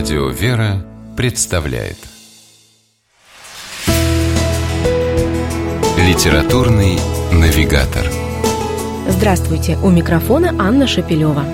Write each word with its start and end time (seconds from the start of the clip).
Радио 0.00 0.28
«Вера» 0.28 0.82
представляет 1.14 1.98
Литературный 5.98 6.96
навигатор 7.30 8.06
Здравствуйте! 9.08 9.76
У 9.84 9.90
микрофона 9.90 10.54
Анна 10.58 10.86
Шапилева. 10.86 11.44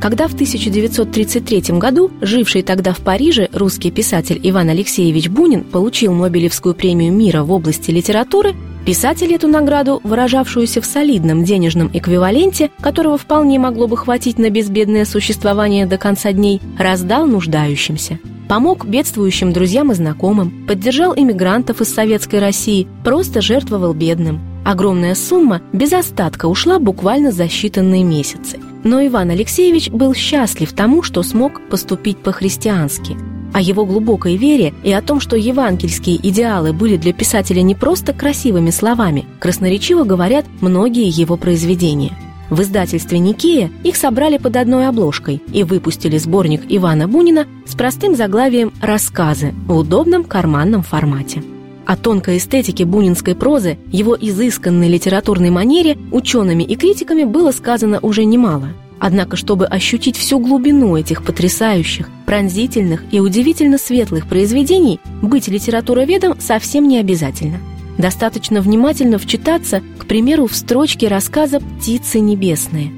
Когда 0.00 0.26
в 0.26 0.34
1933 0.34 1.78
году 1.78 2.10
живший 2.20 2.62
тогда 2.62 2.92
в 2.92 2.98
Париже 2.98 3.48
русский 3.52 3.92
писатель 3.92 4.40
Иван 4.42 4.70
Алексеевич 4.70 5.28
Бунин 5.28 5.62
получил 5.62 6.12
Нобелевскую 6.12 6.74
премию 6.74 7.12
мира 7.12 7.44
в 7.44 7.52
области 7.52 7.92
литературы, 7.92 8.56
Писатель 8.86 9.34
эту 9.34 9.48
награду, 9.48 10.00
выражавшуюся 10.04 10.80
в 10.80 10.86
солидном 10.86 11.42
денежном 11.42 11.90
эквиваленте, 11.92 12.70
которого 12.80 13.18
вполне 13.18 13.58
могло 13.58 13.88
бы 13.88 13.96
хватить 13.96 14.38
на 14.38 14.48
безбедное 14.48 15.04
существование 15.04 15.86
до 15.86 15.98
конца 15.98 16.30
дней, 16.30 16.60
раздал 16.78 17.26
нуждающимся. 17.26 18.20
Помог 18.48 18.86
бедствующим 18.86 19.52
друзьям 19.52 19.90
и 19.90 19.96
знакомым, 19.96 20.68
поддержал 20.68 21.14
иммигрантов 21.16 21.80
из 21.80 21.92
Советской 21.92 22.38
России, 22.38 22.86
просто 23.02 23.40
жертвовал 23.40 23.92
бедным. 23.92 24.40
Огромная 24.64 25.16
сумма 25.16 25.62
без 25.72 25.92
остатка 25.92 26.46
ушла 26.46 26.78
буквально 26.78 27.32
за 27.32 27.46
считанные 27.46 28.04
месяцы. 28.04 28.60
Но 28.84 29.04
Иван 29.04 29.30
Алексеевич 29.30 29.90
был 29.90 30.14
счастлив 30.14 30.72
тому, 30.72 31.02
что 31.02 31.24
смог 31.24 31.60
поступить 31.70 32.18
по-христиански– 32.18 33.16
о 33.56 33.60
его 33.62 33.86
глубокой 33.86 34.36
вере 34.36 34.74
и 34.84 34.92
о 34.92 35.00
том, 35.00 35.18
что 35.18 35.34
евангельские 35.34 36.16
идеалы 36.16 36.74
были 36.74 36.98
для 36.98 37.14
писателя 37.14 37.62
не 37.62 37.74
просто 37.74 38.12
красивыми 38.12 38.68
словами, 38.68 39.24
красноречиво 39.40 40.04
говорят 40.04 40.44
многие 40.60 41.08
его 41.08 41.38
произведения. 41.38 42.12
В 42.50 42.60
издательстве 42.60 43.18
«Никея» 43.18 43.70
их 43.82 43.96
собрали 43.96 44.36
под 44.36 44.56
одной 44.56 44.86
обложкой 44.86 45.40
и 45.54 45.62
выпустили 45.62 46.18
сборник 46.18 46.64
Ивана 46.68 47.08
Бунина 47.08 47.46
с 47.64 47.74
простым 47.74 48.14
заглавием 48.14 48.74
«Рассказы» 48.82 49.54
в 49.66 49.74
удобном 49.74 50.24
карманном 50.24 50.82
формате. 50.82 51.42
О 51.86 51.96
тонкой 51.96 52.36
эстетике 52.36 52.84
бунинской 52.84 53.34
прозы, 53.34 53.78
его 53.90 54.14
изысканной 54.20 54.90
литературной 54.90 55.48
манере 55.48 55.96
учеными 56.12 56.62
и 56.62 56.76
критиками 56.76 57.24
было 57.24 57.52
сказано 57.52 58.00
уже 58.02 58.26
немало– 58.26 58.68
Однако, 58.98 59.36
чтобы 59.36 59.66
ощутить 59.66 60.16
всю 60.16 60.38
глубину 60.38 60.96
этих 60.96 61.22
потрясающих, 61.22 62.08
пронзительных 62.24 63.04
и 63.10 63.20
удивительно 63.20 63.78
светлых 63.78 64.26
произведений, 64.26 65.00
быть 65.22 65.48
литературоведом 65.48 66.40
совсем 66.40 66.88
не 66.88 66.98
обязательно. 66.98 67.58
Достаточно 67.98 68.60
внимательно 68.60 69.18
вчитаться, 69.18 69.82
к 69.98 70.06
примеру, 70.06 70.46
в 70.46 70.56
строчки 70.56 71.06
рассказа 71.06 71.60
«Птицы 71.60 72.20
небесные». 72.20 72.92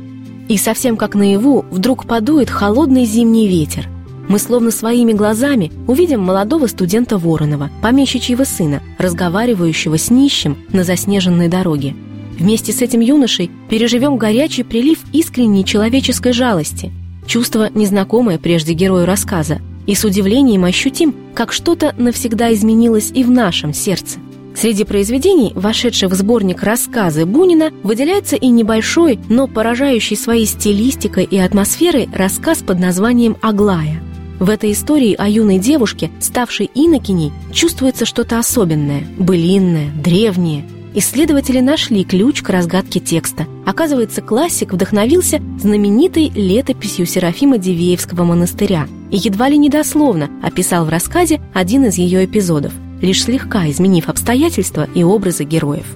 И 0.48 0.56
совсем 0.56 0.96
как 0.96 1.14
наяву 1.14 1.64
вдруг 1.70 2.06
подует 2.06 2.48
холодный 2.48 3.04
зимний 3.04 3.48
ветер. 3.48 3.86
Мы 4.28 4.38
словно 4.38 4.70
своими 4.70 5.12
глазами 5.12 5.72
увидим 5.86 6.20
молодого 6.20 6.66
студента 6.66 7.18
Воронова, 7.18 7.70
помещичьего 7.82 8.44
сына, 8.44 8.82
разговаривающего 8.98 9.98
с 9.98 10.10
нищим 10.10 10.58
на 10.72 10.84
заснеженной 10.84 11.48
дороге– 11.48 11.94
Вместе 12.38 12.72
с 12.72 12.82
этим 12.82 13.00
юношей 13.00 13.50
переживем 13.68 14.16
горячий 14.16 14.62
прилив 14.62 15.00
искренней 15.12 15.64
человеческой 15.64 16.32
жалости, 16.32 16.92
чувство, 17.26 17.68
незнакомое 17.74 18.38
прежде 18.38 18.74
герою 18.74 19.06
рассказа, 19.06 19.60
и 19.86 19.94
с 19.94 20.04
удивлением 20.04 20.64
ощутим, 20.64 21.14
как 21.34 21.52
что-то 21.52 21.94
навсегда 21.98 22.52
изменилось 22.52 23.10
и 23.12 23.24
в 23.24 23.30
нашем 23.30 23.72
сердце. 23.72 24.18
Среди 24.54 24.84
произведений, 24.84 25.52
вошедших 25.54 26.10
в 26.10 26.14
сборник 26.14 26.62
рассказы 26.62 27.26
Бунина, 27.26 27.70
выделяется 27.82 28.36
и 28.36 28.48
небольшой, 28.48 29.18
но 29.28 29.46
поражающий 29.46 30.16
своей 30.16 30.46
стилистикой 30.46 31.24
и 31.24 31.38
атмосферой 31.38 32.08
рассказ 32.14 32.58
под 32.58 32.78
названием 32.78 33.36
«Аглая». 33.40 34.02
В 34.40 34.50
этой 34.50 34.72
истории 34.72 35.14
о 35.14 35.28
юной 35.28 35.58
девушке, 35.58 36.10
ставшей 36.20 36.70
инокиней, 36.74 37.32
чувствуется 37.52 38.04
что-то 38.04 38.38
особенное, 38.38 39.04
былинное, 39.18 39.90
древнее– 39.90 40.64
Исследователи 40.94 41.60
нашли 41.60 42.02
ключ 42.02 42.42
к 42.42 42.48
разгадке 42.48 42.98
текста. 42.98 43.46
Оказывается, 43.66 44.22
классик 44.22 44.72
вдохновился 44.72 45.40
знаменитой 45.60 46.30
летописью 46.34 47.06
Серафима 47.06 47.58
Дивеевского 47.58 48.24
монастыря 48.24 48.88
и 49.10 49.18
едва 49.18 49.48
ли 49.48 49.58
недословно 49.58 50.30
описал 50.42 50.86
в 50.86 50.88
рассказе 50.88 51.40
один 51.52 51.84
из 51.84 51.98
ее 51.98 52.24
эпизодов, 52.24 52.72
лишь 53.02 53.22
слегка 53.22 53.68
изменив 53.70 54.08
обстоятельства 54.08 54.88
и 54.94 55.02
образы 55.02 55.44
героев. 55.44 55.86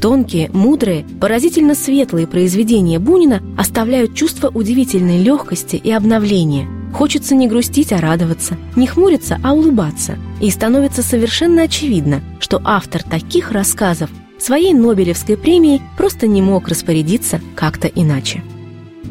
Тонкие, 0.00 0.50
мудрые, 0.52 1.06
поразительно 1.20 1.74
светлые 1.74 2.26
произведения 2.26 2.98
Бунина 2.98 3.40
оставляют 3.56 4.14
чувство 4.14 4.48
удивительной 4.48 5.22
легкости 5.22 5.76
и 5.76 5.90
обновления. 5.92 6.66
Хочется 6.92 7.34
не 7.34 7.48
грустить, 7.48 7.92
а 7.92 8.00
радоваться, 8.00 8.56
не 8.76 8.86
хмуриться, 8.86 9.40
а 9.42 9.54
улыбаться. 9.54 10.18
И 10.40 10.50
становится 10.50 11.02
совершенно 11.02 11.62
очевидно, 11.62 12.20
что 12.40 12.60
автор 12.64 13.02
таких 13.02 13.52
рассказов 13.52 14.10
своей 14.42 14.74
Нобелевской 14.74 15.36
премией 15.36 15.80
просто 15.96 16.26
не 16.26 16.42
мог 16.42 16.68
распорядиться 16.68 17.40
как-то 17.54 17.86
иначе. 17.88 18.42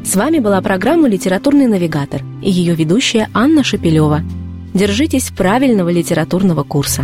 С 0.04 0.16
вами 0.16 0.40
была 0.40 0.62
программа 0.62 1.08
«Литературный 1.08 1.68
навигатор» 1.68 2.22
и 2.42 2.50
ее 2.50 2.76
ведущая 2.76 3.30
Анна 3.34 3.64
Шапилева. 3.64 4.22
Держитесь 4.74 5.30
правильного 5.30 5.90
литературного 5.90 6.64
курса. 6.64 7.04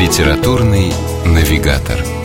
«Литературный 0.00 0.92
навигатор» 1.24 2.19